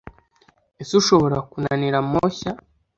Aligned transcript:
ese 0.81 0.93
ushobora 1.01 1.37
kunanira 1.49 1.95
amoshya 2.03 2.51